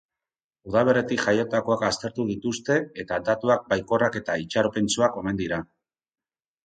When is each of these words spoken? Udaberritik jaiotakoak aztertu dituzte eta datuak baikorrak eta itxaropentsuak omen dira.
Udaberritik 0.69 1.19
jaiotakoak 1.25 1.83
aztertu 1.89 2.25
dituzte 2.31 2.77
eta 3.03 3.21
datuak 3.29 3.69
baikorrak 3.75 4.19
eta 4.25 4.39
itxaropentsuak 4.45 5.21
omen 5.23 5.43
dira. 5.43 5.61